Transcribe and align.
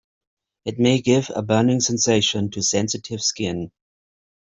It 0.65 0.79
may 0.79 0.99
give 0.99 1.29
a 1.35 1.43
burning 1.43 1.79
sensation 1.79 2.49
to 2.53 2.63
sensitive 2.63 3.21
skin. 3.21 3.69